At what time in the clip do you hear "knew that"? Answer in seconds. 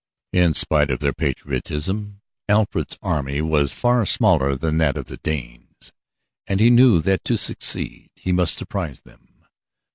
6.71-7.23